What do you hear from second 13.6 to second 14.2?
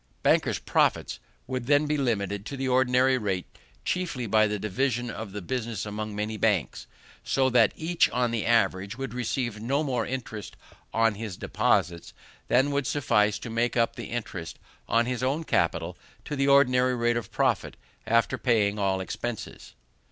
up the